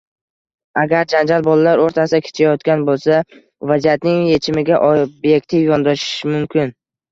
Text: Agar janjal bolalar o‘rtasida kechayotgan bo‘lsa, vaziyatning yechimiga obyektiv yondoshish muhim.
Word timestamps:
Agar 0.83 1.03
janjal 1.11 1.45
bolalar 1.47 1.81
o‘rtasida 1.83 2.21
kechayotgan 2.29 2.87
bo‘lsa, 2.89 3.21
vaziyatning 3.73 4.19
yechimiga 4.33 4.83
obyektiv 4.91 5.71
yondoshish 5.71 6.11
muhim. 6.35 6.77